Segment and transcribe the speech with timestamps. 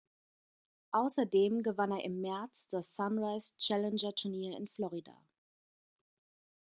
[0.93, 5.15] Außerdem gewann er im März das "Sunrise"-Challenger-Turnier in Florida.